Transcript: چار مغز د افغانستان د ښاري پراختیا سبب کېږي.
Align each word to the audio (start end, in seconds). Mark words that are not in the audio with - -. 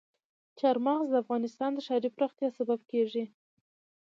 چار 0.59 0.75
مغز 0.85 1.07
د 1.11 1.15
افغانستان 1.23 1.71
د 1.73 1.79
ښاري 1.87 2.09
پراختیا 2.15 2.49
سبب 2.57 2.79
کېږي. 2.91 3.23